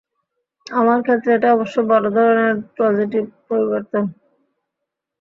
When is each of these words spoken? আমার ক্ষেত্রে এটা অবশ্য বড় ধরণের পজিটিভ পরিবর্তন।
আমার 0.67 0.99
ক্ষেত্রে 1.05 1.29
এটা 1.33 1.49
অবশ্য 1.55 1.75
বড় 1.89 2.05
ধরণের 2.17 2.55
পজিটিভ 2.77 3.23
পরিবর্তন। 3.47 4.03